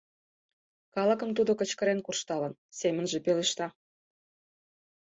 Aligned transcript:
Калыкым 0.93 1.29
тудо 1.37 1.51
кычкырен 1.59 1.99
куржталын,— 2.05 2.59
семынже 2.79 3.17
пелешта. 3.25 3.67